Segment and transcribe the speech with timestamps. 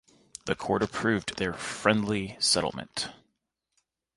[0.45, 3.09] The Court approved their "friendly settlement".